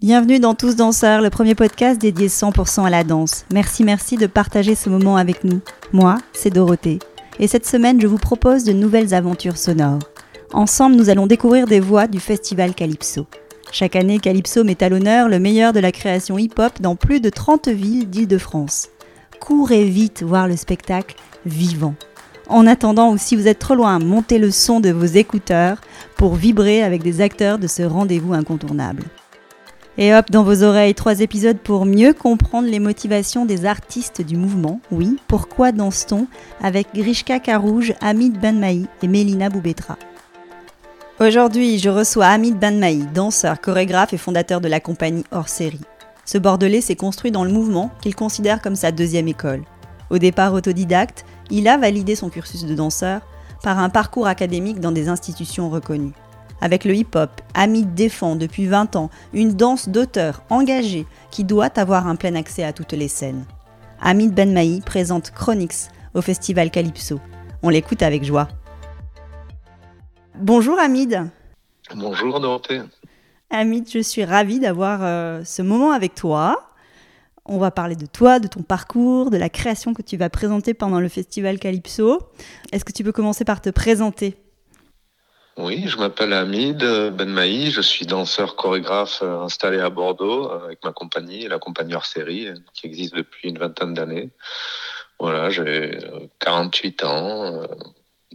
[0.00, 3.44] Bienvenue dans Tous Danseurs, le premier podcast dédié 100% à la danse.
[3.52, 5.60] Merci, merci de partager ce moment avec nous.
[5.92, 7.00] Moi, c'est Dorothée.
[7.40, 9.98] Et cette semaine, je vous propose de nouvelles aventures sonores.
[10.52, 13.26] Ensemble, nous allons découvrir des voix du festival Calypso.
[13.72, 17.28] Chaque année, Calypso met à l'honneur le meilleur de la création hip-hop dans plus de
[17.28, 18.90] 30 villes d'Île-de-France.
[19.40, 21.96] Courez vite voir le spectacle vivant.
[22.48, 25.80] En attendant, ou si vous êtes trop loin, montez le son de vos écouteurs
[26.16, 29.02] pour vibrer avec des acteurs de ce rendez-vous incontournable.
[30.00, 34.36] Et hop, dans vos oreilles, trois épisodes pour mieux comprendre les motivations des artistes du
[34.36, 34.80] mouvement.
[34.92, 36.28] Oui, pourquoi danse-t-on
[36.62, 39.98] Avec Grishka Karouj, Hamid Banmaï et Mélina Boubetra.
[41.18, 45.80] Aujourd'hui, je reçois Hamid Banmaï, danseur, chorégraphe et fondateur de la compagnie Hors Série.
[46.24, 49.64] Ce Bordelais s'est construit dans le mouvement qu'il considère comme sa deuxième école.
[50.10, 53.22] Au départ autodidacte, il a validé son cursus de danseur
[53.64, 56.14] par un parcours académique dans des institutions reconnues.
[56.60, 62.06] Avec le hip-hop, Hamid défend depuis 20 ans une danse d'auteur engagée qui doit avoir
[62.08, 63.44] un plein accès à toutes les scènes.
[64.00, 67.20] Hamid Benmaï présente Chronix au festival Calypso.
[67.62, 68.48] On l'écoute avec joie.
[70.36, 71.30] Bonjour Hamid.
[71.94, 72.82] Bonjour Dorothée.
[73.50, 76.72] Hamid, je suis ravie d'avoir euh, ce moment avec toi.
[77.44, 80.74] On va parler de toi, de ton parcours, de la création que tu vas présenter
[80.74, 82.20] pendant le festival Calypso.
[82.72, 84.36] Est-ce que tu peux commencer par te présenter?
[85.58, 90.84] Oui, je m'appelle Hamid Benmaï, je suis danseur chorégraphe euh, installé à Bordeaux euh, avec
[90.84, 94.30] ma compagnie, la compagnie hors série, qui existe depuis une vingtaine d'années.
[95.18, 95.98] Voilà, j'ai
[96.38, 97.66] 48 euh, ans.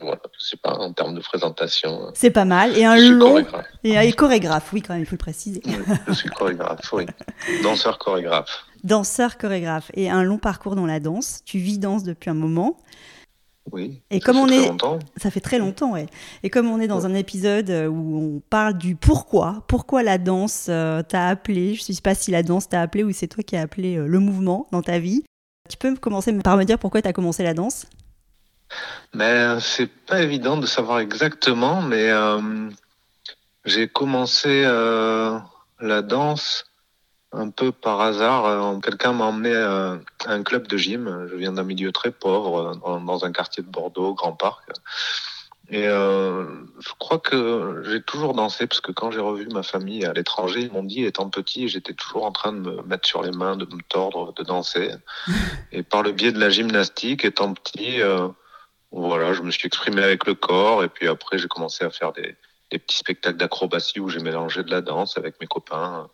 [0.01, 2.11] Voilà, je sais pas, en termes de présentation.
[2.13, 2.77] C'est pas mal.
[2.77, 3.29] Et un long.
[3.29, 3.67] Chorégraphe.
[3.85, 5.61] Et, chorégraphe, oui, quand même, il faut le préciser.
[6.07, 7.05] je suis chorégraphe, oui.
[7.63, 8.65] Danseur chorégraphe.
[8.83, 9.91] Danseur chorégraphe.
[9.93, 11.41] Et un long parcours dans la danse.
[11.45, 12.75] Tu vis danse depuis un moment.
[13.71, 14.01] Oui.
[14.09, 14.99] Et ça comme on est, longtemps.
[15.17, 16.07] ça fait très longtemps, ouais.
[16.43, 20.17] Et comme on est dans un épisode euh, où on parle du pourquoi, pourquoi la
[20.17, 21.73] danse euh, t'a appelé.
[21.73, 23.97] Je ne sais pas si la danse t'a appelé ou c'est toi qui as appelé
[23.97, 25.23] euh, le mouvement dans ta vie.
[25.69, 27.85] Tu peux commencer par me dire pourquoi tu as commencé la danse?
[29.13, 32.09] Mais c'est pas évident de savoir exactement, mais
[33.63, 36.72] j'ai commencé la danse
[37.33, 41.27] un peu par hasard, euh, quelqu'un m'a emmené à un club de gym.
[41.29, 44.69] Je viens d'un milieu très pauvre, euh, dans, un quartier de Bordeaux, Grand Parc.
[45.69, 46.45] Et euh,
[46.79, 50.61] je crois que j'ai toujours dansé parce que quand j'ai revu ma famille à l'étranger,
[50.61, 53.55] ils m'ont dit, étant petit, j'étais toujours en train de me mettre sur les mains,
[53.55, 54.91] de me tordre, de danser.
[55.71, 57.99] Et par le biais de la gymnastique, étant petit,
[58.91, 60.83] voilà, je me suis exprimé avec le corps.
[60.83, 62.35] Et puis après, j'ai commencé à faire des,
[62.69, 66.09] des petits spectacles d'acrobatie où j'ai mélangé de la danse avec mes copains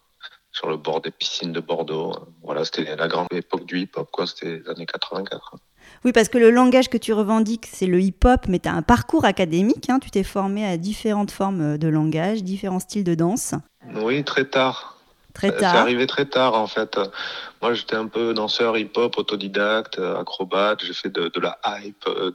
[0.59, 2.13] sur le bord des piscines de Bordeaux.
[2.43, 4.27] Voilà, c'était la grande époque du hip-hop, quoi.
[4.27, 5.55] C'était les années 84.
[6.03, 8.81] Oui, parce que le langage que tu revendiques, c'est le hip-hop, mais tu as un
[8.81, 9.89] parcours académique.
[9.89, 9.99] Hein.
[9.99, 13.53] Tu t'es formé à différentes formes de langage, différents styles de danse.
[13.95, 14.97] Oui, très tard.
[15.33, 15.71] Très tard.
[15.71, 16.99] C'est arrivé très tard, en fait.
[17.61, 20.83] Moi, j'étais un peu danseur hip-hop, autodidacte, acrobate.
[20.83, 22.31] J'ai fait de, la hype, euh,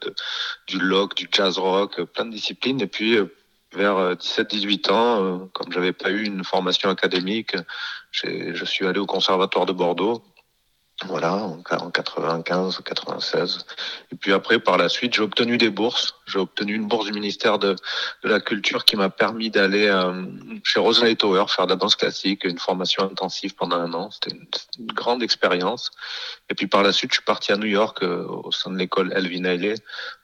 [0.66, 2.80] du lock, du jazz rock, plein de disciplines.
[2.80, 3.26] Et puis, euh,
[3.74, 7.56] vers 17-18 euh, ans, euh, comme j'avais pas eu une formation académique,
[8.12, 10.22] je suis allé au conservatoire de Bordeaux.
[11.06, 13.66] Voilà, en 95, 96.
[14.12, 16.14] Et puis après, par la suite, j'ai obtenu des bourses.
[16.26, 17.74] J'ai obtenu une bourse du ministère de,
[18.22, 20.24] de la Culture qui m'a permis d'aller euh,
[20.62, 24.10] chez Rosalie Tower faire de la danse classique, une formation intensive pendant un an.
[24.12, 25.90] C'était une, grande expérience.
[26.48, 29.12] Et puis par la suite, je suis parti à New York au sein de l'école
[29.14, 29.74] Elvin Ailey,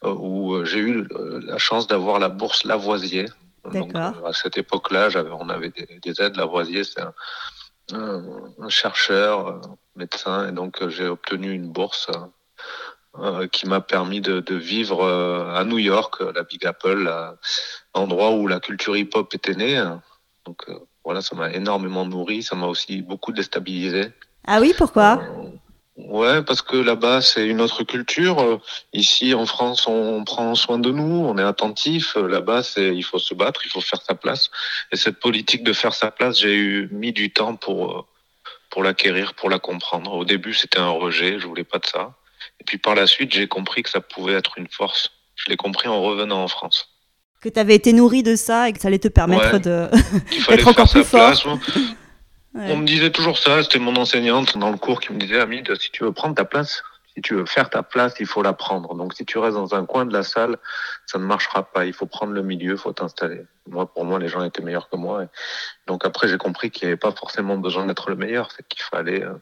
[0.03, 1.09] où j'ai eu
[1.44, 3.26] la chance d'avoir la bourse Lavoisier,
[3.64, 6.36] donc, euh, à cette époque-là, on avait des, aides.
[6.36, 7.12] Lavoisier, c'est un,
[7.92, 9.60] un, chercheur, euh,
[9.96, 12.08] médecin, et donc euh, j'ai obtenu une bourse
[13.50, 17.12] qui m'a permis de, vivre à New York, la Big Apple,
[17.92, 19.82] l'endroit où la culture hip-hop était née.
[20.46, 20.64] Donc
[21.04, 24.12] voilà, ça m'a énormément nourri, ça m'a aussi beaucoup déstabilisé.
[24.47, 25.20] Ah oui, pourquoi?
[26.09, 28.61] Ouais, parce que là-bas, c'est une autre culture.
[28.93, 32.16] Ici, en France, on prend soin de nous, on est attentif.
[32.16, 34.50] Là-bas, c'est il faut se battre, il faut faire sa place.
[34.93, 38.06] Et cette politique de faire sa place, j'ai eu mis du temps pour
[38.71, 40.13] pour l'acquérir, pour la comprendre.
[40.13, 42.15] Au début, c'était un rejet, je voulais pas de ça.
[42.60, 45.10] Et puis par la suite, j'ai compris que ça pouvait être une force.
[45.34, 46.89] Je l'ai compris en revenant en France.
[47.41, 49.89] Que tu avais été nourri de ça et que ça allait te permettre de
[50.48, 51.59] d'être encore plus fort.
[52.54, 55.72] On me disait toujours ça, c'était mon enseignante dans le cours qui me disait, Hamid,
[55.80, 56.82] si tu veux prendre ta place,
[57.14, 58.94] si tu veux faire ta place, il faut la prendre.
[58.94, 60.56] Donc si tu restes dans un coin de la salle,
[61.06, 61.84] ça ne marchera pas.
[61.84, 63.42] Il faut prendre le milieu, il faut t'installer.
[63.68, 65.26] Moi, pour moi, les gens étaient meilleurs que moi.
[65.86, 68.82] Donc après, j'ai compris qu'il n'y avait pas forcément besoin d'être le meilleur, c'est qu'il
[68.82, 69.34] fallait euh,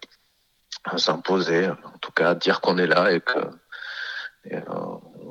[0.96, 3.38] s'imposer, en tout cas dire qu'on est là et que
[4.52, 4.60] euh,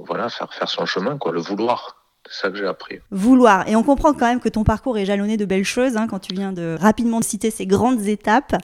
[0.06, 1.97] voilà, faire faire son chemin, quoi, le vouloir.
[2.30, 3.00] C'est ça que j'ai appris.
[3.12, 3.68] Vouloir.
[3.68, 6.20] Et on comprend quand même que ton parcours est jalonné de belles choses hein, quand
[6.20, 8.56] tu viens de rapidement citer ces grandes étapes.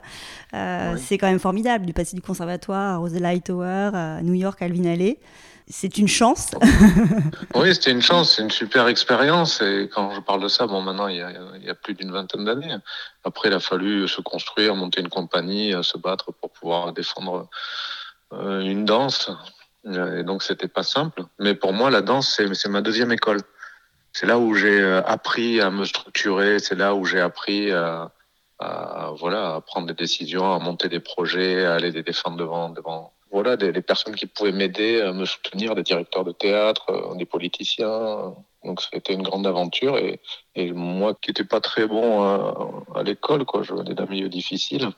[0.54, 4.60] Euh, c'est quand même formidable, du passer du conservatoire à Rosella Hightower, à New York,
[4.62, 5.18] à Alvin Alley.
[5.66, 6.50] C'est une chance.
[7.54, 9.62] oui, c'était une chance, c'est une super expérience.
[9.62, 11.94] Et quand je parle de ça, bon, maintenant, il y a, il y a plus
[11.94, 12.76] d'une vingtaine d'années.
[13.24, 17.48] Après, il a fallu se construire, monter une compagnie, se battre pour pouvoir défendre
[18.34, 19.30] euh, une danse.
[19.86, 21.24] Et donc, c'était pas simple.
[21.38, 23.40] Mais pour moi, la danse, c'est ma deuxième école.
[24.14, 26.60] C'est là où j'ai euh, appris à me structurer.
[26.60, 28.12] C'est là où j'ai appris à,
[28.60, 32.70] à, voilà, à prendre des décisions, à monter des projets, à aller les défendre devant,
[32.70, 36.86] devant voilà, des, des personnes qui pouvaient m'aider, à me soutenir, des directeurs de théâtre,
[36.90, 38.34] euh, des politiciens.
[38.64, 39.98] Donc, c'était une grande aventure.
[39.98, 40.20] Et,
[40.54, 44.28] et moi, qui n'étais pas très bon à, à l'école, quoi, je venais d'un milieu
[44.28, 44.90] difficile.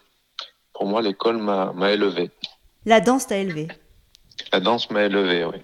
[0.74, 2.30] Pour moi, l'école m'a élevé.
[2.84, 3.66] La danse t'a élevé?
[4.52, 5.56] La danse m'a élevé, oui.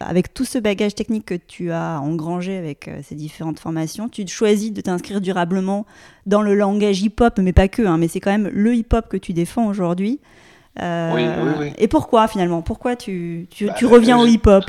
[0.00, 4.26] Avec tout ce bagage technique que tu as engrangé avec euh, ces différentes formations, tu
[4.26, 5.86] choisis de t'inscrire durablement
[6.26, 9.16] dans le langage hip-hop, mais pas que, hein, mais c'est quand même le hip-hop que
[9.16, 10.20] tu défends aujourd'hui.
[10.80, 11.72] Euh, oui, oui, oui.
[11.78, 12.62] Et pourquoi finalement?
[12.62, 14.64] Pourquoi tu, tu, bah, tu reviens au hip-hop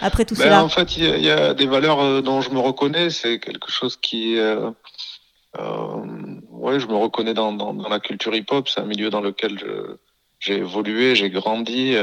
[0.00, 0.64] après tout ben, cela?
[0.64, 3.10] En fait, il y, y, a des valeurs euh, dont je me reconnais.
[3.10, 4.38] C'est quelque chose qui.
[4.38, 4.70] Euh,
[5.58, 5.96] euh,
[6.50, 8.68] ouais, je me reconnais dans, dans, dans la culture hip-hop.
[8.68, 9.62] C'est un milieu dans lequel
[10.40, 11.96] j'ai évolué, j'ai grandi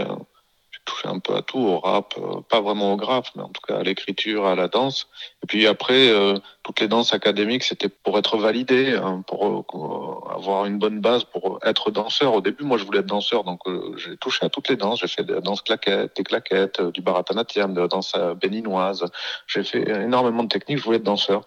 [0.86, 3.62] touché un peu à tout, au rap, euh, pas vraiment au graphe, mais en tout
[3.68, 5.08] cas à l'écriture, à la danse.
[5.44, 10.34] Et puis après, euh, toutes les danses académiques, c'était pour être validé, hein, pour euh,
[10.34, 12.34] avoir une bonne base, pour être danseur.
[12.34, 13.62] Au début, moi, je voulais être danseur, donc
[13.98, 15.00] j'ai touché à toutes les danses.
[15.00, 19.06] J'ai fait de la danse claquette, des claquettes, du baratanatiam, de la danse béninoise.
[19.48, 21.44] J'ai fait énormément de techniques, je voulais être danseur.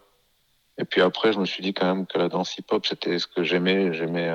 [0.78, 3.26] Et puis après, je me suis dit quand même que la danse hip-hop, c'était ce
[3.26, 3.92] que j'aimais.
[3.94, 4.30] J'aimais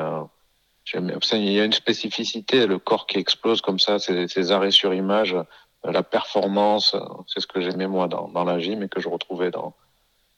[0.94, 5.34] il y a une spécificité, le corps qui explose comme ça, ces, arrêts sur image,
[5.34, 9.00] euh, la performance, euh, c'est ce que j'aimais moi dans, dans, la gym et que
[9.00, 9.76] je retrouvais dans,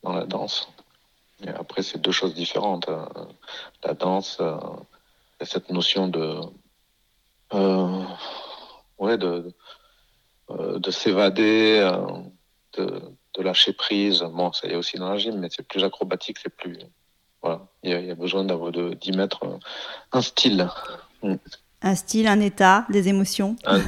[0.04, 0.70] dans la danse.
[1.48, 2.88] Après, c'est deux choses différentes.
[2.88, 3.10] Hein.
[3.84, 4.58] La danse, euh,
[5.42, 6.40] cette notion de,
[7.54, 8.04] euh,
[9.00, 9.52] ouais, de,
[10.50, 11.92] de s'évader,
[12.78, 13.02] de,
[13.34, 14.22] de, lâcher prise.
[14.22, 16.78] Bon, ça y est aussi dans la gym, mais c'est plus acrobatique, c'est plus,
[17.42, 19.42] voilà, il y, a, il y a besoin d'y mettre
[20.12, 20.70] un style.
[21.24, 21.36] Mm.
[21.84, 23.56] Un style, un état, des émotions.
[23.66, 23.80] Un,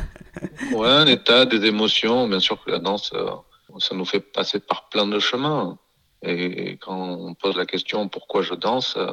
[0.71, 2.27] ouais, un état, des émotions.
[2.27, 3.29] Bien sûr que la danse, euh,
[3.77, 5.77] ça nous fait passer par plein de chemins.
[6.23, 9.11] Et quand on pose la question pourquoi je danse, euh,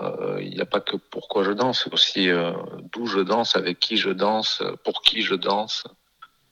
[0.00, 2.52] euh, il n'y a pas que pourquoi je danse, c'est aussi euh,
[2.92, 5.84] d'où je danse, avec qui je danse, pour qui je danse.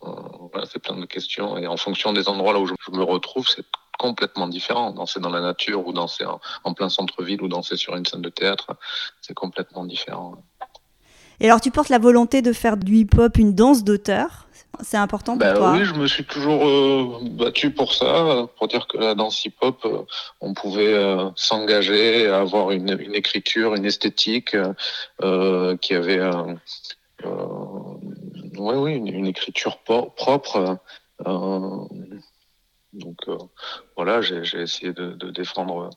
[0.05, 0.11] Euh,
[0.53, 1.59] voilà, c'est plein de questions.
[1.59, 3.67] Et en fonction des endroits là où je, je me retrouve, c'est
[3.99, 4.93] complètement différent.
[4.93, 8.23] Danser dans la nature ou danser en, en plein centre-ville ou danser sur une scène
[8.23, 8.77] de théâtre,
[9.21, 10.37] c'est complètement différent.
[11.41, 14.47] Et alors, tu portes la volonté de faire du hip-hop une danse d'auteur
[14.83, 18.69] C'est important pour ben toi Oui, je me suis toujours euh, battu pour ça, pour
[18.69, 20.03] dire que la danse hip-hop, euh,
[20.41, 24.57] on pouvait euh, s'engager, avoir une, une, écriture, une esthétique
[25.23, 26.21] euh, qui avait
[27.25, 30.79] ouais, oui, une, une écriture propre.
[32.95, 33.37] Donc euh,
[33.97, 35.91] voilà, j'ai essayé de, de, défendre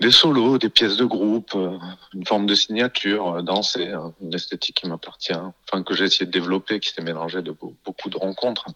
[0.00, 1.76] des solos, des pièces de groupe, euh,
[2.14, 6.26] une forme de signature, euh, danser, hein, une esthétique qui m'appartient, enfin que j'ai essayé
[6.26, 7.54] de développer, qui s'est mélangée de
[7.84, 8.66] beaucoup de rencontres.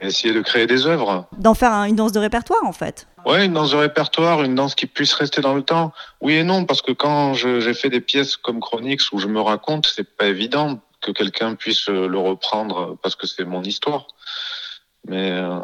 [0.00, 1.28] Essayer de créer des œuvres.
[1.36, 3.08] D'en faire un, une danse de répertoire en fait.
[3.26, 5.92] Ouais, une danse de répertoire, une danse qui puisse rester dans le temps.
[6.20, 9.40] Oui et non, parce que quand j'ai fait des pièces comme Chronix où je me
[9.40, 14.06] raconte, c'est pas évident que quelqu'un puisse le reprendre parce que c'est mon histoire.
[15.06, 15.58] Mais euh,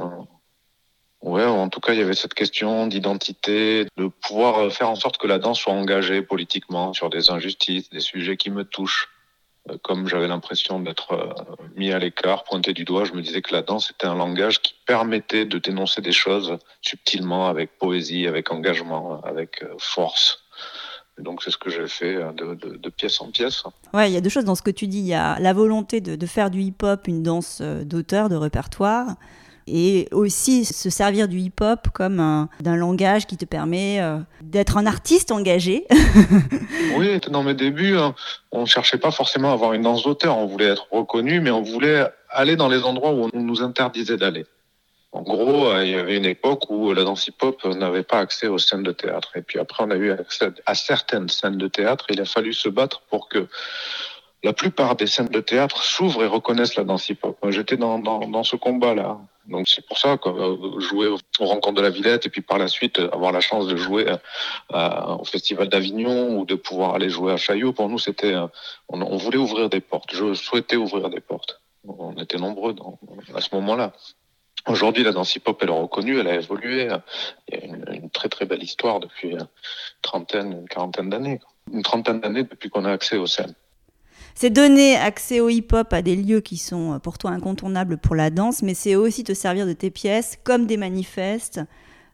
[1.23, 5.19] ouais, en tout cas, il y avait cette question d'identité, de pouvoir faire en sorte
[5.19, 9.09] que la danse soit engagée politiquement sur des injustices, des sujets qui me touchent.
[9.71, 13.43] Euh, comme j'avais l'impression d'être euh, mis à l'écart, pointé du doigt, je me disais
[13.43, 18.27] que la danse était un langage qui permettait de dénoncer des choses subtilement, avec poésie,
[18.27, 20.48] avec engagement, avec force.
[21.19, 23.65] Et donc c'est ce que j'ai fait de, de, de, pièce en pièce.
[23.93, 24.99] Ouais, il y a deux choses dans ce que tu dis.
[24.99, 29.17] Il y a la volonté de, de faire du hip-hop une danse d'auteur, de répertoire,
[29.71, 34.87] et aussi se servir du hip-hop comme d'un langage qui te permet euh, d'être un
[34.87, 35.87] artiste engagé.
[36.97, 38.15] oui, dans mes débuts, hein,
[38.53, 41.51] on ne cherchait pas forcément à avoir une danse d'auteur, on voulait être reconnu, mais
[41.51, 44.47] on voulait aller dans les endroits où on nous interdisait d'aller.
[45.13, 48.47] En gros, euh, il y avait une époque où la danse hip-hop n'avait pas accès
[48.47, 49.37] aux scènes de théâtre.
[49.37, 52.07] Et puis après, on a eu accès à certaines scènes de théâtre.
[52.11, 53.49] Il a fallu se battre pour que
[54.45, 57.39] la plupart des scènes de théâtre s'ouvrent et reconnaissent la danse hip-hop.
[57.49, 59.19] J'étais dans, ce combat-là.
[59.47, 62.59] Donc c'est pour ça que euh, jouer aux rencontres de la Villette et puis par
[62.59, 64.15] la suite euh, avoir la chance de jouer
[64.71, 68.35] au Festival d'Avignon ou de pouvoir aller jouer à Chaillot, pour nous c'était,
[68.89, 70.15] on, voulait ouvrir des portes.
[70.15, 71.63] Je souhaitais ouvrir des portes.
[71.87, 72.77] On était nombreux
[73.35, 73.95] à ce moment-là.
[74.67, 76.89] Aujourd'hui, la danse hip-hop, elle est reconnue, elle a évolué.
[77.49, 79.47] Il y a une, très très belle histoire depuis une
[80.03, 81.41] trentaine, une quarantaine d'années.
[81.73, 83.55] Une trentaine d'années depuis qu'on a accès aux scènes.
[84.35, 88.31] C'est donner accès au hip-hop à des lieux qui sont pour toi incontournables pour la
[88.31, 91.61] danse, mais c'est aussi te servir de tes pièces comme des manifestes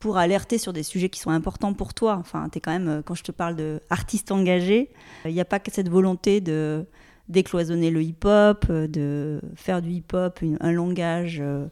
[0.05, 2.17] pour alerter sur des sujets qui sont importants pour toi.
[2.21, 4.91] Enfin, tu es quand même, euh, quand je te parle d'artiste engagé,
[5.25, 6.85] il n'y a pas que cette volonté de
[7.29, 11.67] décloisonner le hip-hop, euh, de faire du hip-hop un langage euh,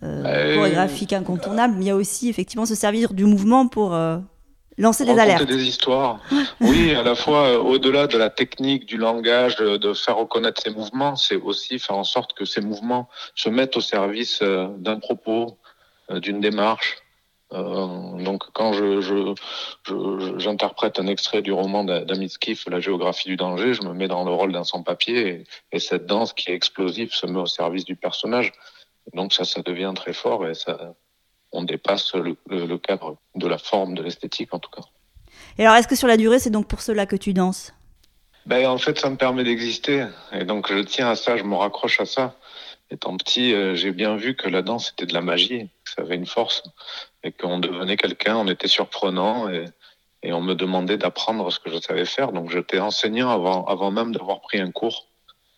[0.00, 3.96] chorégraphique incontournable, mais il y a aussi effectivement se servir du mouvement pour
[4.78, 5.44] lancer des alertes.
[5.44, 6.20] des histoires.
[6.60, 11.16] oui, à la fois au-delà de la technique, du langage, de faire reconnaître ces mouvements,
[11.16, 15.58] c'est aussi faire en sorte que ces mouvements se mettent au service d'un propos,
[16.10, 16.96] d'une démarche.
[17.52, 19.34] Euh, donc quand je,
[20.38, 24.24] j'interprète un extrait du roman d'Amit Skiff, La géographie du danger, je me mets dans
[24.24, 27.96] le rôle d'un sans-papier et, cette danse qui est explosive se met au service du
[27.96, 28.52] personnage.
[29.14, 30.94] Donc ça, ça devient très fort et ça,
[31.52, 34.82] on dépasse le, le cadre de la forme, de l'esthétique en tout cas.
[35.58, 37.72] Et alors, est-ce que sur la durée, c'est donc pour cela que tu danses?
[38.46, 40.06] Ben, En fait, ça me permet d'exister.
[40.32, 42.34] Et donc, je tiens à ça, je me raccroche à ça.
[42.90, 46.02] Étant petit, euh, j'ai bien vu que la danse était de la magie, que ça
[46.02, 46.62] avait une force,
[47.22, 49.66] et qu'on devenait quelqu'un, on était surprenant, et,
[50.22, 52.32] et on me demandait d'apprendre ce que je savais faire.
[52.32, 55.06] Donc j'étais enseignant avant, avant même d'avoir pris un cours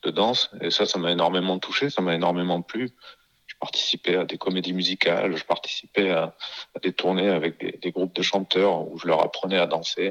[0.03, 2.91] de danse, et ça, ça m'a énormément touché, ça m'a énormément plu.
[3.63, 6.35] Je participais à des comédies musicales, je participais à,
[6.75, 10.11] à des tournées avec des, des, groupes de chanteurs où je leur apprenais à danser.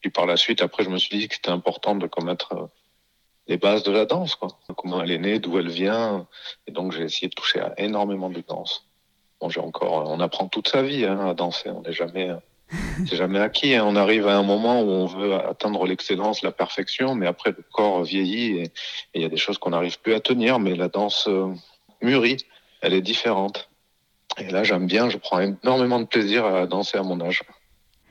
[0.00, 2.66] Puis par la suite, après, je me suis dit que c'était important de commettre euh,
[3.46, 4.48] les bases de la danse, quoi.
[4.76, 6.26] Comment elle est née, d'où elle vient.
[6.66, 8.86] Et donc, j'ai essayé de toucher à énormément de danse.
[9.40, 11.70] Bon, j'ai encore, on apprend toute sa vie hein, à danser.
[11.70, 12.30] On n'est jamais,
[13.08, 13.74] c'est jamais acquis.
[13.74, 13.84] Hein.
[13.86, 17.64] On arrive à un moment où on veut atteindre l'excellence, la perfection, mais après le
[17.72, 18.72] corps vieillit et
[19.14, 20.58] il y a des choses qu'on n'arrive plus à tenir.
[20.58, 21.52] Mais la danse euh,
[22.02, 22.36] mûrit,
[22.80, 23.70] elle est différente.
[24.38, 25.08] Et là, j'aime bien.
[25.08, 27.42] Je prends énormément de plaisir à danser à mon âge.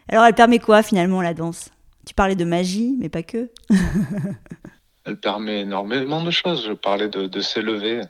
[0.07, 1.69] Alors, elle permet quoi finalement la danse?
[2.05, 3.49] Tu parlais de magie, mais pas que.
[5.05, 6.65] elle permet énormément de choses.
[6.65, 8.01] Je parlais de, de s'élever.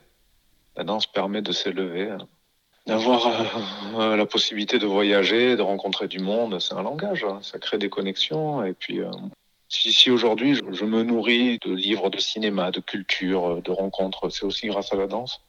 [0.76, 2.16] La danse permet de s'élever,
[2.86, 3.26] d'avoir
[3.98, 6.58] euh, la possibilité de voyager, de rencontrer du monde.
[6.60, 7.40] C'est un langage, hein.
[7.42, 8.64] ça crée des connexions.
[8.64, 9.10] Et puis, euh,
[9.68, 14.30] si, si aujourd'hui je, je, me nourris de livres de cinéma, de culture, de rencontres,
[14.30, 15.42] c'est aussi grâce à la danse.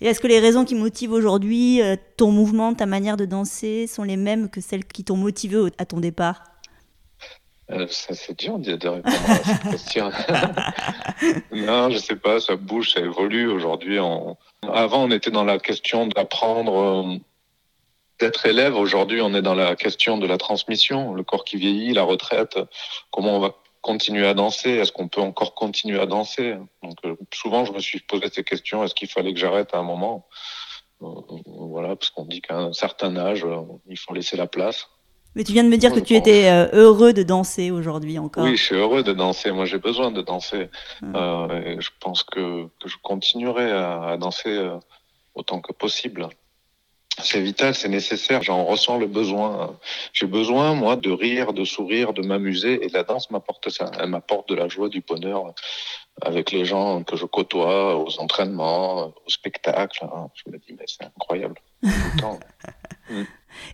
[0.00, 1.80] Et est-ce que les raisons qui motivent aujourd'hui
[2.16, 5.84] ton mouvement, ta manière de danser, sont les mêmes que celles qui t'ont motivé à
[5.84, 6.42] ton départ?
[7.70, 10.10] Euh, ça, c'est dur de, de, répondre à cette question.
[11.52, 13.46] non, je sais pas, ça bouge, ça évolue.
[13.48, 14.38] Aujourd'hui, on...
[14.62, 17.16] avant, on était dans la question d'apprendre, euh,
[18.20, 18.74] d'être élève.
[18.74, 22.58] Aujourd'hui, on est dans la question de la transmission, le corps qui vieillit, la retraite.
[23.10, 23.54] Comment on va
[23.92, 24.70] continuer à danser?
[24.70, 26.56] Est-ce qu'on peut encore continuer à danser?
[26.82, 28.84] Donc, euh, souvent, je me suis posé ces questions.
[28.84, 30.26] Est-ce qu'il fallait que j'arrête à un moment?
[31.46, 33.46] Voilà, parce qu'on dit qu'à un certain âge,
[33.88, 34.88] il faut laisser la place.
[35.34, 38.44] Mais tu viens de me dire que tu étais euh, heureux de danser aujourd'hui encore.
[38.44, 39.52] Oui, je suis heureux de danser.
[39.52, 40.68] Moi, j'ai besoin de danser.
[41.02, 41.12] Hum.
[41.14, 44.76] Euh, je pense que, que, je continuerai à, à danser euh,
[45.34, 46.28] autant que possible.
[47.22, 48.42] C'est vital, c'est nécessaire.
[48.42, 49.78] J'en ressens le besoin.
[50.12, 52.84] J'ai besoin, moi, de rire, de sourire, de m'amuser.
[52.84, 53.90] Et la danse m'apporte ça.
[54.00, 55.54] Elle m'apporte de la joie, du bonheur
[56.22, 60.06] avec les gens que je côtoie, aux entraînements, au spectacle.
[60.34, 61.56] Je me dis, mais c'est incroyable.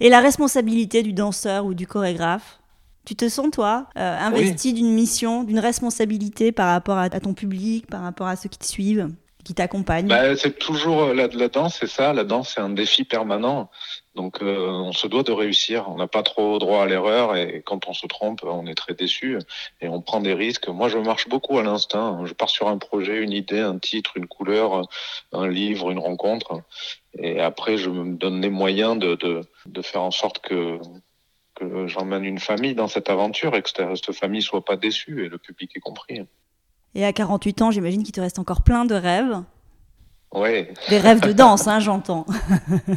[0.00, 2.60] Et la responsabilité du danseur ou du chorégraphe?
[3.04, 7.86] Tu te sens, toi, euh, investi d'une mission, d'une responsabilité par rapport à, ton public,
[7.86, 9.10] par rapport à ceux qui te suivent,
[9.44, 10.08] qui t'accompagnent?
[10.08, 12.12] Bah, C'est toujours euh, la, danse, c'est ça.
[12.12, 13.70] La danse, c'est un défi permanent.
[14.14, 15.88] Donc, euh, on se doit de réussir.
[15.88, 18.94] On n'a pas trop droit à l'erreur et quand on se trompe, on est très
[18.94, 19.38] déçu
[19.80, 20.68] et on prend des risques.
[20.68, 22.20] Moi, je marche beaucoup à l'instinct.
[22.24, 24.88] Je pars sur un projet, une idée, un titre, une couleur,
[25.32, 26.62] un livre, une rencontre.
[27.18, 30.78] Et après, je me donne les moyens de, de, de faire en sorte que,
[31.54, 35.28] que j'emmène une famille dans cette aventure et que cette famille soit pas déçue et
[35.28, 36.22] le public est compris.
[36.94, 39.42] Et à 48 ans, j'imagine qu'il te reste encore plein de rêves.
[40.32, 40.66] Oui.
[40.88, 42.26] Des rêves de danse, hein, j'entends.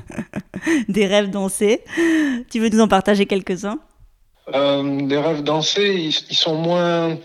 [0.90, 1.84] Des rêves dansés.
[2.50, 3.80] Tu veux nous en partager quelques-uns?
[4.54, 7.18] Euh, Des rêves dansés, ils, ils sont moins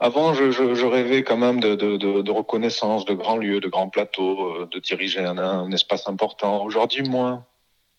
[0.00, 3.58] avant, je, je, je, rêvais quand même de, de, de, de, reconnaissance, de grands lieux,
[3.58, 6.64] de grands plateaux, euh, de diriger un, un espace important.
[6.64, 7.44] Aujourd'hui, moins.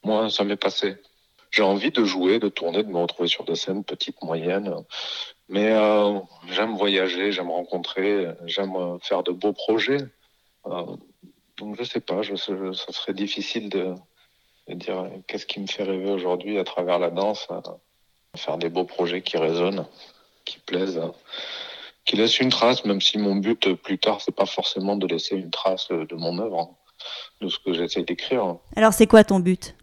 [0.05, 0.95] Moins, ça m'est passé.
[1.51, 4.73] J'ai envie de jouer, de tourner, de me retrouver sur des scènes petites, moyennes.
[5.49, 6.19] Mais euh,
[6.51, 9.97] j'aime voyager, j'aime rencontrer, j'aime euh, faire de beaux projets.
[10.67, 10.85] Euh,
[11.57, 13.95] donc je sais pas, je, je, ça serait difficile de,
[14.67, 17.47] de dire qu'est-ce qui me fait rêver aujourd'hui à travers la danse,
[18.37, 19.85] faire des beaux projets qui résonnent,
[20.45, 21.01] qui plaisent
[22.05, 25.35] qui laisse une trace, même si mon but plus tard, c'est pas forcément de laisser
[25.35, 26.75] une trace de mon œuvre.
[27.39, 28.55] de ce que j'essaie d'écrire.
[28.75, 29.75] Alors, c'est quoi ton but?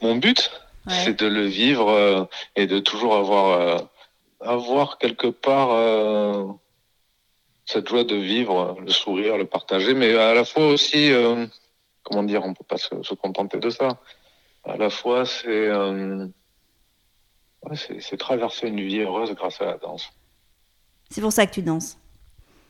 [0.00, 0.50] Mon but,
[0.86, 0.92] Ouais.
[1.02, 3.80] c'est de le vivre et de toujours avoir,
[4.44, 6.46] avoir quelque part euh,
[7.64, 11.46] cette joie de vivre, le sourire, le partager, mais à la fois aussi, euh,
[12.02, 14.00] comment dire, on peut pas se, se contenter de ça.
[14.64, 16.26] À la fois, c'est euh,
[17.62, 20.10] ouais, c'est traverser une vie heureuse grâce à la danse.
[21.10, 21.98] C'est pour ça que tu danses.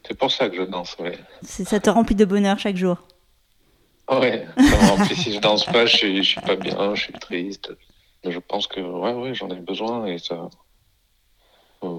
[0.07, 1.13] C'est pour ça que je danse, oui.
[1.43, 2.99] Ça te remplit de bonheur chaque jour.
[4.11, 5.17] Ouais, ça me remplit.
[5.17, 7.73] si je danse pas, je suis, je suis pas bien, je suis triste.
[8.23, 10.49] Je pense que, ouais, ouais, j'en ai besoin et ça.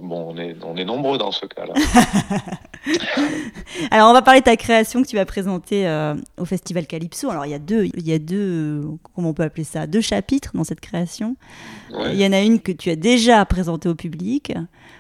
[0.06, 1.74] Bon, on est, on est nombreux dans ce cas-là.
[3.92, 7.30] Alors, on va parler de ta création que tu vas présenter euh, au Festival Calypso.
[7.30, 8.84] Alors, il y a deux, il y a deux, euh,
[9.16, 11.36] comment on peut appeler ça, deux chapitres dans cette création.
[11.92, 12.14] Ouais.
[12.14, 14.54] Il y en a une que tu as déjà présentée au public.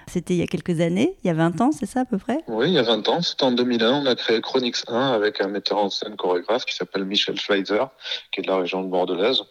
[0.07, 2.17] C'était il y a quelques années, il y a 20 ans, c'est ça à peu
[2.17, 2.37] près?
[2.47, 5.41] Oui, il y a 20 ans, c'était en 2001, on a créé Chronix 1 avec
[5.41, 7.87] un metteur en scène chorégraphe qui s'appelle Michel Schweitzer,
[8.31, 9.41] qui est de la région de Bordelaise.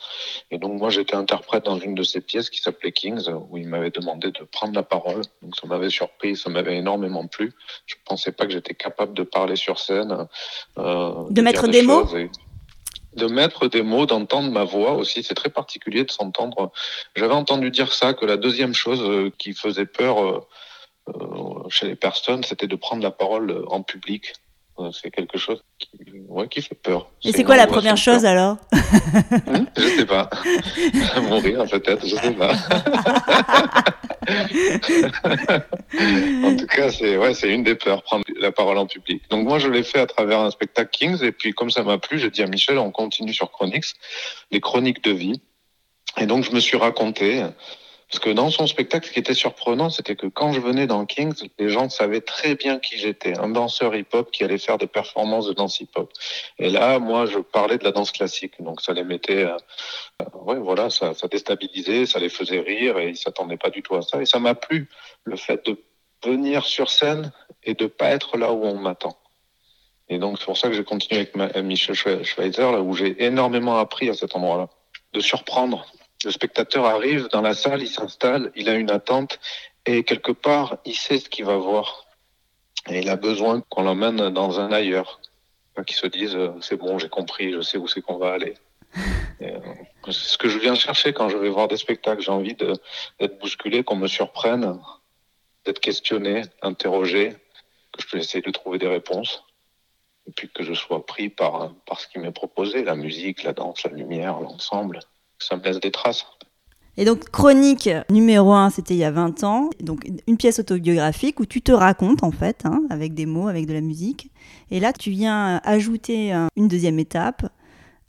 [0.50, 3.66] Et donc moi j'étais interprète dans une de ses pièces qui s'appelait Kings, où il
[3.68, 5.22] m'avait demandé de prendre la parole.
[5.42, 7.52] Donc ça m'avait surpris, ça m'avait énormément plu.
[7.86, 10.26] Je pensais pas que j'étais capable de parler sur scène.
[10.78, 12.06] euh, De mettre des mots
[13.16, 16.72] de mettre des mots, d'entendre ma voix aussi, c'est très particulier de s'entendre.
[17.14, 21.94] J'avais entendu dire ça, que la deuxième chose euh, qui faisait peur euh, chez les
[21.94, 24.32] personnes, c'était de prendre la parole en public.
[24.92, 25.88] C'est quelque chose qui,
[26.28, 27.08] ouais, qui fait peur.
[27.22, 28.02] Et c'est quoi la première peur.
[28.02, 28.56] chose alors?
[28.72, 30.28] Hmm, Je sais pas.
[31.28, 32.54] Mourir peut-être, je sais pas.
[36.44, 39.22] en tout cas, c'est une des peurs, prendre la parole en public.
[39.30, 41.98] Donc moi, je l'ai fait à travers un spectacle Kings, et puis comme ça m'a
[41.98, 43.94] plu, j'ai dit à Michel, on continue sur Chronix,
[44.50, 45.40] les chroniques de vie.
[46.16, 47.44] Et donc je me suis raconté,
[48.10, 51.04] parce que dans son spectacle, ce qui était surprenant, c'était que quand je venais dans
[51.06, 54.86] Kings, les gens savaient très bien qui j'étais, un danseur hip-hop qui allait faire des
[54.86, 56.12] performances de danse hip-hop.
[56.58, 59.56] Et là, moi, je parlais de la danse classique, donc ça les mettait, euh,
[60.22, 63.82] euh, ouais, voilà, ça, ça déstabilisait, ça les faisait rire, et ils s'attendaient pas du
[63.82, 64.20] tout à ça.
[64.20, 64.88] Et ça m'a plu,
[65.24, 65.76] le fait de
[66.24, 67.32] venir sur scène
[67.64, 69.16] et de pas être là où on m'attend.
[70.08, 72.94] Et donc c'est pour ça que j'ai continué avec ma- Michel Schwe- Schweitzer, là où
[72.94, 74.68] j'ai énormément appris à cet endroit-là,
[75.12, 75.86] de surprendre.
[76.24, 79.38] Le spectateur arrive dans la salle, il s'installe, il a une attente,
[79.84, 82.06] et quelque part, il sait ce qu'il va voir.
[82.88, 85.20] Et il a besoin qu'on l'emmène dans un ailleurs.
[85.86, 88.54] Qu'il se dise, euh, c'est bon, j'ai compris, je sais où c'est qu'on va aller.
[89.42, 89.58] Euh,
[90.06, 92.22] c'est ce que je viens chercher quand je vais voir des spectacles.
[92.22, 94.78] J'ai envie d'être bousculé, qu'on me surprenne,
[95.64, 97.30] d'être questionné, interrogé,
[97.92, 99.42] que je peux essayer de trouver des réponses.
[100.28, 103.52] Et puis que je sois pris par, par ce qui m'est proposé, la musique, la
[103.52, 105.00] danse, la lumière, l'ensemble.
[105.48, 106.24] Ça me laisse des traces.
[106.96, 109.68] Et donc, chronique numéro 1, c'était il y a 20 ans.
[109.80, 113.66] Donc, une pièce autobiographique où tu te racontes, en fait, hein, avec des mots, avec
[113.66, 114.30] de la musique.
[114.70, 117.42] Et là, tu viens ajouter un- une deuxième étape,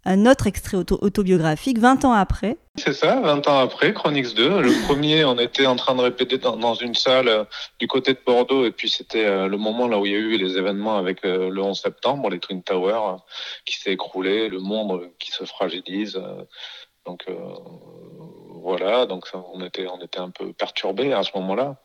[0.07, 2.57] un autre extrait auto- autobiographique, 20 ans après.
[2.75, 4.61] C'est ça, 20 ans après, Chronix 2.
[4.61, 7.43] Le premier, on était en train de répéter dans, dans une salle euh,
[7.79, 10.19] du côté de Bordeaux, et puis c'était euh, le moment là où il y a
[10.19, 13.17] eu les événements avec euh, le 11 septembre, les Twin Towers
[13.65, 16.21] qui s'est écroulé, le monde qui se fragilise.
[17.05, 17.35] Donc euh,
[18.61, 21.81] voilà, donc on était on était un peu perturbé à ce moment-là.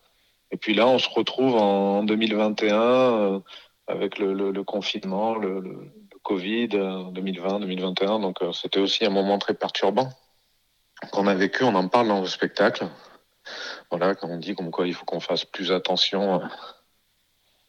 [0.51, 3.39] Et puis là, on se retrouve en 2021 euh,
[3.87, 5.91] avec le, confinement, le, le-
[6.23, 8.21] Covid, 2020-2021.
[8.21, 10.09] Donc euh, c'était aussi un moment très perturbant
[11.11, 12.87] qu'on a vécu, on en parle dans le spectacle.
[13.89, 16.41] Voilà, quand on dit comme quoi il faut qu'on fasse plus attention,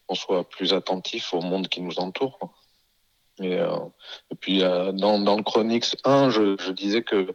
[0.07, 2.37] qu'on soit plus attentif au monde qui nous entoure.
[3.41, 3.77] Et, euh,
[4.31, 7.33] et puis euh, dans, dans le Chronix 1, je, je disais que,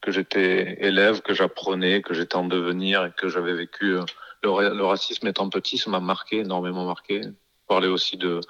[0.00, 4.04] que j'étais élève, que j'apprenais, que j'étais en devenir et que j'avais vécu euh,
[4.42, 7.22] le, le racisme étant petit, ça m'a marqué, énormément marqué.
[7.22, 8.40] Je parlais aussi de,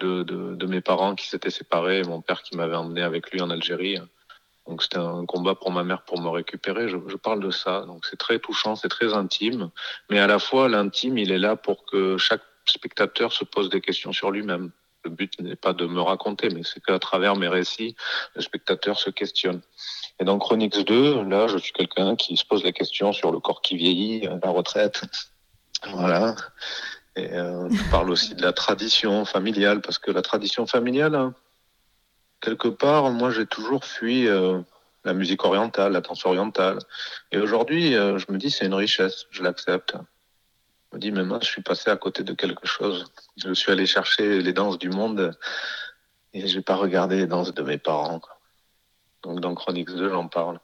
[0.00, 3.40] de, de, de mes parents qui s'étaient séparés, mon père qui m'avait emmené avec lui
[3.40, 3.98] en Algérie.
[4.66, 6.88] Donc c'était un combat pour ma mère pour me récupérer.
[6.88, 7.82] Je, je parle de ça.
[7.82, 9.70] Donc c'est très touchant, c'est très intime.
[10.10, 13.80] Mais à la fois, l'intime, il est là pour que chaque spectateur se pose des
[13.80, 14.70] questions sur lui-même.
[15.04, 17.96] Le but n'est pas de me raconter, mais c'est qu'à travers mes récits,
[18.34, 19.62] le spectateur se questionne.
[20.18, 23.40] Et dans Chronix 2, là, je suis quelqu'un qui se pose des questions sur le
[23.40, 25.02] corps qui vieillit, la retraite.
[25.92, 26.34] Voilà.
[27.16, 31.34] Et euh, je parle aussi de la tradition familiale, parce que la tradition familiale, hein,
[32.40, 34.60] quelque part, moi, j'ai toujours fui euh,
[35.04, 36.78] la musique orientale, la danse orientale.
[37.32, 39.96] Et aujourd'hui, euh, je me dis, c'est une richesse, je l'accepte.
[40.90, 43.12] Je me dis, mais moi, je suis passé à côté de quelque chose.
[43.36, 45.36] Je suis allé chercher les danses du monde
[46.32, 48.18] et j'ai pas regardé les danses de mes parents.
[48.18, 48.38] quoi.
[49.22, 50.58] Donc, dans Chronix 2, j'en parle.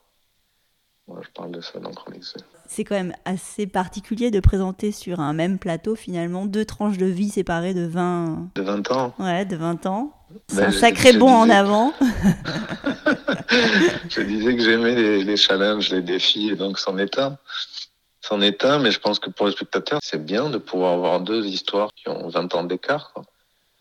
[1.07, 2.43] Moi, je parle de ça dans Chronix 2.
[2.67, 7.07] C'est quand même assez particulier de présenter sur un même plateau, finalement, deux tranches de
[7.07, 10.13] vie séparées de 20, De 20 ans ouais, de 20 ans.
[10.49, 11.95] C'est un sacré bond en avant.
[14.09, 17.39] je disais que j'aimais les, les, challenges, les défis, et donc c'en est un.
[18.29, 21.21] C'en est un, mais je pense que pour les spectateurs, c'est bien de pouvoir avoir
[21.21, 23.15] deux histoires qui ont 20 ans d'écart.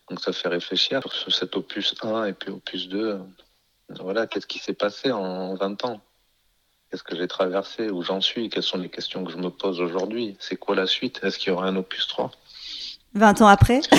[0.07, 3.21] Donc ça fait réfléchir sur cet opus 1 et puis opus 2.
[4.01, 5.99] Voilà, qu'est-ce qui s'est passé en 20 ans?
[6.91, 7.89] Qu'est-ce que j'ai traversé?
[7.89, 8.51] Où j'en suis?
[8.51, 10.37] Quelles sont les questions que je me pose aujourd'hui?
[10.39, 11.21] C'est quoi la suite?
[11.23, 12.29] Est-ce qu'il y aura un opus 3
[13.15, 13.81] 20 ans après?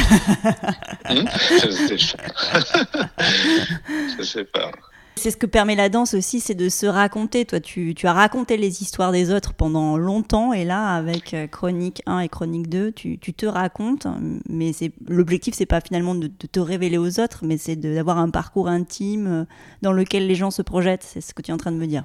[1.09, 1.25] Hmm?
[1.63, 1.99] Je sais
[4.19, 4.73] je sais pas.
[5.19, 7.47] C'est ce que permet la danse aussi, c'est de se raconter.
[7.47, 12.03] Toi, tu, as raconté les histoires des autres pendant longtemps, et là, avec euh, Chronique
[12.05, 14.07] 1 et Chronique 2, tu, te racontes,
[14.47, 14.73] mais
[15.09, 19.27] l'objectif, c'est pas finalement de, te révéler aux autres, mais c'est d'avoir un parcours intime
[19.27, 19.45] euh,
[19.81, 21.03] dans lequel les gens se projettent.
[21.03, 22.05] C'est ce que tu es en train de me dire.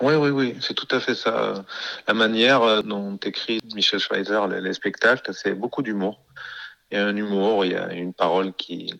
[0.00, 1.62] Oui, oui, oui, c'est tout à fait ça.
[2.08, 6.22] La manière euh, dont écrit Michel Schweizer les spectacles, c'est beaucoup d'humour.
[6.90, 8.94] Il y a un humour, il y a une parole qui,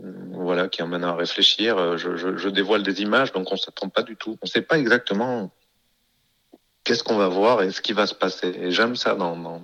[0.00, 1.96] voilà, qui emmène à réfléchir.
[1.96, 4.38] Je, je, dévoile des images, donc on s'attend pas du tout.
[4.42, 5.52] On ne sait pas exactement
[6.84, 8.48] qu'est-ce qu'on va voir et ce qui va se passer.
[8.48, 9.60] Et j'aime ça dans, dans,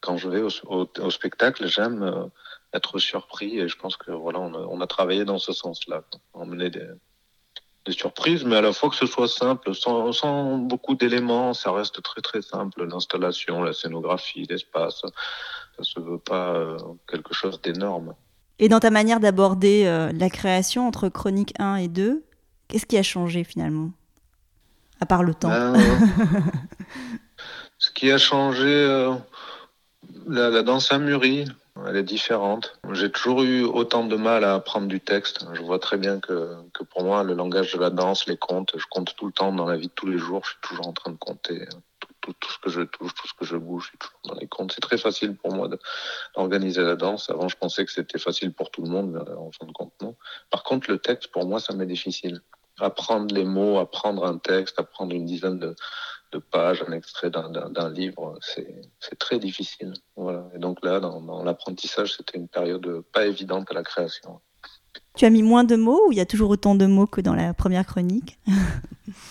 [0.00, 2.26] quand je vais au, spectacle, j'aime euh,
[2.74, 6.02] être surpris et je pense que voilà, on a, on a travaillé dans ce sens-là,
[6.34, 6.88] emmener des,
[7.84, 11.72] des surprises, mais à la fois que ce soit simple, sans, sans beaucoup d'éléments, ça
[11.72, 12.84] reste très très simple.
[12.84, 15.02] L'installation, la scénographie, l'espace,
[15.76, 16.76] ça se veut pas euh,
[17.08, 18.14] quelque chose d'énorme.
[18.62, 22.22] Et dans ta manière d'aborder euh, la création entre Chronique 1 et 2,
[22.68, 23.90] qu'est-ce qui a changé finalement?
[25.00, 25.48] À part le temps.
[25.48, 25.74] Ben,
[27.78, 29.14] ce qui a changé, euh,
[30.28, 31.44] la, la, danse a mûri,
[31.88, 32.78] elle est différente.
[32.92, 35.44] J'ai toujours eu autant de mal à apprendre du texte.
[35.54, 38.74] Je vois très bien que, que pour moi, le langage de la danse, les comptes,
[38.76, 40.86] je compte tout le temps dans la vie de tous les jours, je suis toujours
[40.86, 41.66] en train de compter
[42.22, 44.34] tout, tout, ce que je touche, tout ce que je bouge, je suis toujours dans
[44.40, 44.72] les comptes.
[44.72, 45.68] C'est très facile pour moi
[46.34, 47.28] d'organiser la danse.
[47.28, 49.92] Avant, je pensais que c'était facile pour tout le monde, mais en fin de compte,
[50.00, 50.16] non.
[50.50, 52.40] Par contre, le texte, pour moi, ça m'est difficile.
[52.78, 55.76] Apprendre les mots, apprendre un texte, apprendre une dizaine de,
[56.32, 59.92] de pages, un extrait d'un livre, c'est très difficile.
[60.16, 60.48] Voilà.
[60.54, 64.40] Et donc là, dans, dans l'apprentissage, c'était une période pas évidente à la création.
[65.14, 67.20] Tu as mis moins de mots ou il y a toujours autant de mots que
[67.20, 68.38] dans la première chronique?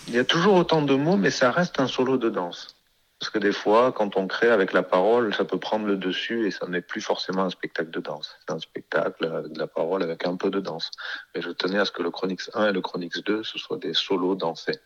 [0.06, 2.76] Il y a toujours autant de mots, mais ça reste un solo de danse.
[3.22, 6.48] Parce que des fois, quand on crée avec la parole, ça peut prendre le dessus
[6.48, 8.34] et ça n'est plus forcément un spectacle de danse.
[8.40, 10.90] C'est un spectacle de la parole avec un peu de danse.
[11.32, 13.76] Mais je tenais à ce que le Chronix 1 et le Chronix 2, ce soient
[13.76, 14.80] des solos dansés.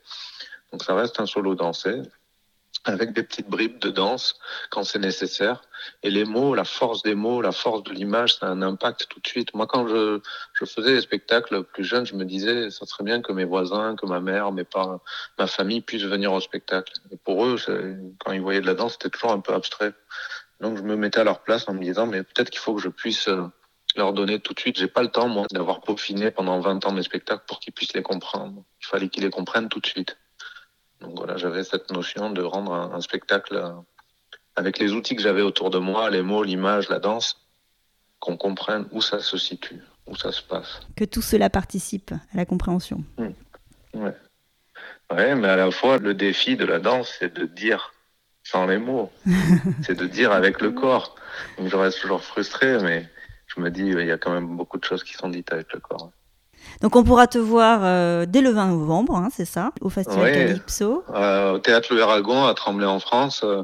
[0.70, 2.02] Donc ça reste un solo dansé
[2.86, 4.38] avec des petites bribes de danse
[4.70, 5.62] quand c'est nécessaire.
[6.02, 9.06] Et les mots, la force des mots, la force de l'image, ça a un impact
[9.08, 9.54] tout de suite.
[9.54, 10.20] Moi, quand je,
[10.54, 13.96] je faisais les spectacles plus jeunes, je me disais, ça serait bien que mes voisins,
[13.96, 15.00] que ma mère, mes parents,
[15.38, 16.92] ma famille puissent venir au spectacle.
[17.10, 17.56] Et pour eux,
[18.18, 19.92] quand ils voyaient de la danse, c'était toujours un peu abstrait.
[20.60, 22.82] Donc je me mettais à leur place en me disant, mais peut-être qu'il faut que
[22.82, 23.44] je puisse euh,
[23.94, 24.78] leur donner tout de suite.
[24.78, 27.94] J'ai pas le temps, moi, d'avoir peaufiné pendant 20 ans mes spectacles pour qu'ils puissent
[27.94, 28.64] les comprendre.
[28.80, 30.16] Il fallait qu'ils les comprennent tout de suite.
[31.00, 33.74] Donc voilà, j'avais cette notion de rendre un, un spectacle
[34.56, 37.46] avec les outils que j'avais autour de moi, les mots, l'image, la danse,
[38.18, 40.80] qu'on comprenne où ça se situe, où ça se passe.
[40.96, 43.04] Que tout cela participe à la compréhension.
[43.18, 43.28] Mmh.
[43.94, 44.14] Ouais.
[45.12, 47.92] ouais, mais à la fois, le défi de la danse, c'est de dire
[48.42, 49.10] sans les mots,
[49.82, 51.16] c'est de dire avec le corps.
[51.58, 53.08] Donc je reste toujours frustré, mais
[53.46, 55.72] je me dis, il y a quand même beaucoup de choses qui sont dites avec
[55.72, 56.10] le corps.
[56.82, 60.24] Donc on pourra te voir euh, dès le 20 novembre, hein, c'est ça, au Festival
[60.24, 60.32] Ouais.
[60.32, 61.04] Calypso.
[61.14, 63.42] Euh, au Théâtre Le Aragon à Tremblay en France.
[63.44, 63.62] euh,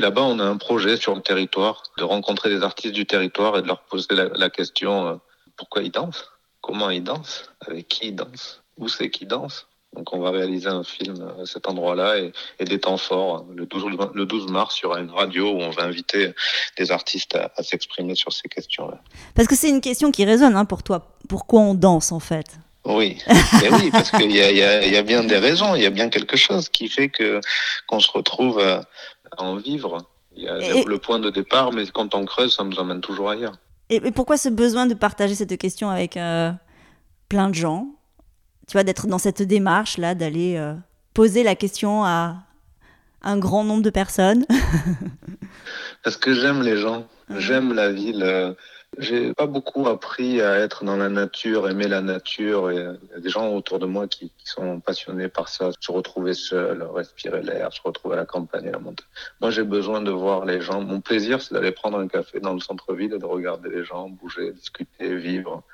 [0.00, 3.62] Là-bas, on a un projet sur le territoire, de rencontrer des artistes du territoire et
[3.62, 5.20] de leur poser la, la question
[5.56, 6.24] pourquoi ils dansent,
[6.62, 9.66] comment ils dansent, avec qui ils dansent, où c'est qu'ils dansent?
[9.96, 13.44] Donc on va réaliser un film à cet endroit-là et, et des temps forts.
[13.54, 16.32] Le 12, le 12 mars, il y aura une radio où on va inviter
[16.78, 19.00] des artistes à, à s'exprimer sur ces questions-là.
[19.34, 21.16] Parce que c'est une question qui résonne hein, pour toi.
[21.28, 22.46] Pourquoi on danse en fait?
[22.84, 23.18] Oui,
[23.64, 25.82] et oui, parce qu'il y a, y, a, il y a bien des raisons, il
[25.82, 27.40] y a bien quelque chose qui fait que
[27.88, 28.84] qu'on se retrouve à,
[29.36, 29.98] à en vivre.
[30.36, 33.00] Il y a Et- le point de départ, mais quand on creuse, ça nous emmène
[33.00, 33.56] toujours ailleurs.
[33.90, 36.52] et, et pourquoi ce besoin de partager cette question avec euh,
[37.28, 37.88] plein de gens?
[38.70, 40.74] Tu vois, d'être dans cette démarche-là, d'aller euh,
[41.12, 42.36] poser la question à
[43.20, 44.46] un grand nombre de personnes.
[46.04, 48.54] Parce que j'aime les gens, j'aime la ville.
[48.98, 52.70] J'ai pas beaucoup appris à être dans la nature, aimer la nature.
[52.70, 55.70] Et il y a des gens autour de moi qui, qui sont passionnés par ça,
[55.80, 59.06] se retrouver seul, respirer l'air, se retrouver à la campagne et la montagne.
[59.40, 60.80] Moi, j'ai besoin de voir les gens.
[60.80, 64.08] Mon plaisir, c'est d'aller prendre un café dans le centre-ville et de regarder les gens
[64.08, 65.64] bouger, discuter, vivre.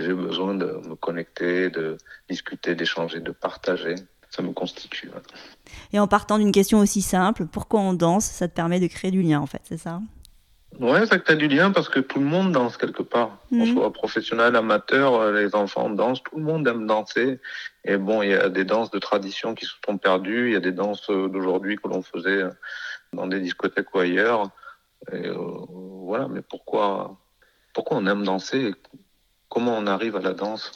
[0.00, 1.96] J'ai besoin de me connecter, de
[2.28, 3.94] discuter, d'échanger, de partager.
[4.30, 5.10] Ça me constitue.
[5.92, 8.24] Et en partant d'une question aussi simple, pourquoi on danse?
[8.24, 10.00] Ça te permet de créer du lien en fait, c'est ça?
[10.78, 13.38] Ouais, ça crée du lien parce que tout le monde danse quelque part.
[13.50, 13.60] Mhm.
[13.60, 17.40] On soit professionnel, amateur, euh, les enfants dansent, tout le monde aime danser.
[17.84, 20.56] Et bon, il y a des danses de tradition qui se sont perdues, il y
[20.56, 22.50] a des danses euh, d'aujourd'hui que l'on faisait euh,
[23.12, 24.50] dans des discothèques ou ailleurs.
[25.12, 25.36] Et, euh,
[25.68, 27.18] voilà, mais pourquoi,
[27.74, 28.74] pourquoi on aime danser?
[29.50, 30.72] Comment on arrive à la danse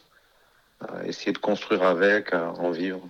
[0.87, 3.01] à Essayer de construire avec, à en vivre.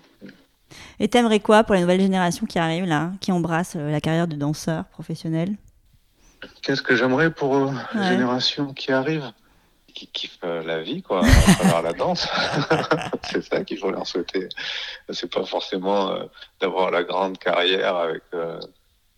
[1.00, 4.28] Et t'aimerais quoi pour les nouvelles générations qui arrivent là, qui embrassent euh, la carrière
[4.28, 5.56] de danseur professionnel?
[6.62, 7.72] Qu'est-ce que j'aimerais pour euh, Ouais.
[7.94, 9.32] la génération qui arrive
[9.94, 12.28] Qui kiffe la vie, quoi, à travers la danse.
[13.22, 14.48] c'est ça qu'il faut leur souhaiter.
[15.10, 16.24] C'est pas forcément euh,
[16.60, 18.58] d'avoir la grande carrière avec euh,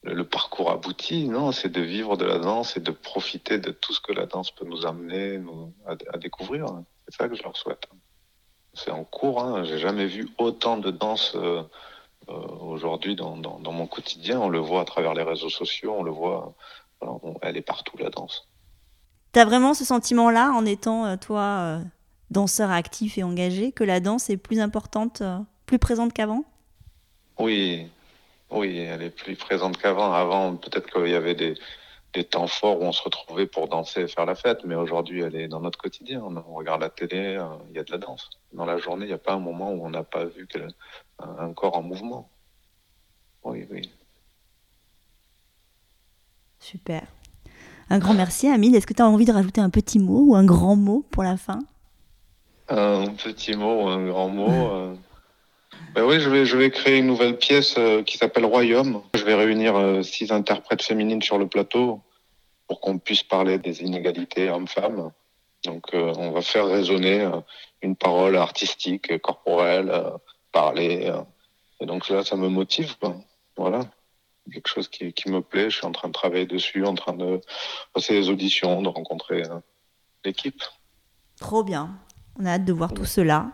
[0.03, 1.29] le, parcours abouti.
[1.29, 4.27] Non, c'est de vivre de la danse et de profiter de tout ce que la
[4.27, 6.67] danse peut nous amener nous, à, à découvrir.
[7.09, 7.87] C'est ça que je leur souhaite.
[8.75, 9.43] C'est en cours.
[9.43, 9.65] Hein.
[9.65, 11.33] J'ai jamais vu autant de danse.
[11.35, 11.63] euh,
[12.29, 14.41] euh, aujourd'hui dans, dans, dans mon quotidien.
[14.41, 16.55] On le voit à travers les réseaux sociaux, on le voit,
[17.01, 18.49] alors, on- elle est partout la danse.
[19.31, 21.79] T'as vraiment ce sentiment-là, en étant euh, toi
[22.31, 25.23] danseur actif et engagé, que la danse est plus importante,
[25.67, 26.43] plus présente qu'avant?
[27.39, 27.87] Oui,
[28.51, 30.13] oui, elle est plus présente qu'avant.
[30.13, 31.55] Avant, peut-être qu'il y avait des,
[32.15, 35.23] des temps forts où on se retrouvait pour danser et faire la fête, mais aujourd'hui,
[35.23, 36.23] elle est dans notre quotidien.
[36.23, 38.31] On, regarde la télé, euh, il y a de la danse.
[38.53, 40.49] Dans la journée, il n'y a pas un moment où on n'a pas vu
[41.19, 42.31] un, un corps en mouvement.
[43.45, 43.91] Oui, oui.
[46.59, 47.03] Super.
[47.91, 48.75] Un grand merci, Amine.
[48.75, 51.23] Est-ce que tu as envie de rajouter un petit mot ou un grand mot pour
[51.23, 51.61] la fin?
[52.69, 54.51] Un petit mot, un grand mot.
[54.51, 54.97] euh.
[55.95, 59.03] Ben oui, je vais, je vais créer une nouvelle pièce euh, qui s'appelle Royaume.
[59.15, 62.01] Je vais réunir euh, six interprètes féminines sur le plateau
[62.69, 65.11] pour qu'on puisse parler des inégalités hommes-femmes.
[65.65, 67.29] Donc, euh, on va faire résonner
[67.83, 70.11] une parole artistique, corporelle, euh,
[70.53, 71.11] parler.
[71.81, 72.95] et donc là, ça me motive.
[73.57, 73.81] Voilà.
[74.53, 75.71] Quelque chose qui, qui me plaît.
[75.71, 77.41] Je suis en train de travailler dessus, en train de
[77.93, 79.43] passer les auditions, de rencontrer
[80.25, 80.63] l'équipe.
[81.41, 81.99] Trop bien.
[82.39, 83.51] On a hâte de voir tout cela.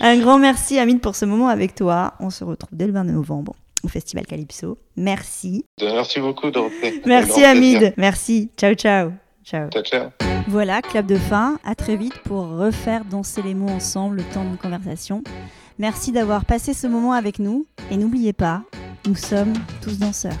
[0.00, 2.14] Un grand merci, Amine, pour ce moment avec toi.
[2.20, 4.78] On se retrouve dès le 20 novembre au Festival Calypso.
[4.96, 5.64] Merci.
[5.80, 7.02] Merci beaucoup, Dorothée.
[7.06, 7.48] Merci, plaisir.
[7.48, 7.92] Amine.
[7.96, 8.50] Merci.
[8.56, 9.12] Ciao, ciao.
[9.44, 9.68] Ciao.
[9.70, 10.10] Ciao, ciao.
[10.48, 11.58] Voilà, clap de fin.
[11.64, 15.22] À très vite pour refaire danser les mots ensemble le temps d'une conversation.
[15.78, 17.66] Merci d'avoir passé ce moment avec nous.
[17.90, 18.62] Et n'oubliez pas,
[19.06, 20.36] nous sommes tous danseurs.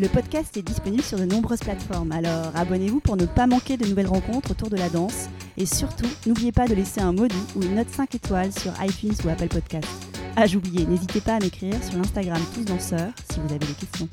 [0.00, 3.84] Le podcast est disponible sur de nombreuses plateformes, alors abonnez-vous pour ne pas manquer de
[3.84, 5.28] nouvelles rencontres autour de la danse.
[5.56, 9.14] Et surtout, n'oubliez pas de laisser un doux ou une note 5 étoiles sur iTunes
[9.24, 9.88] ou Apple Podcast.
[10.36, 14.08] Ah, j'oubliais, n'hésitez pas à m'écrire sur l'Instagram Tous Danseurs si vous avez des questions.